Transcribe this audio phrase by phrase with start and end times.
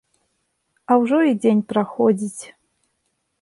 [0.89, 2.43] А ўжо і дзень праходзіць.